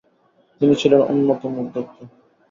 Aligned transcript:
তিনি 0.61 0.73
ছিলেন 0.75 1.01
অন্যতম 1.03 1.51
উদ্যোক্তা। 1.59 2.03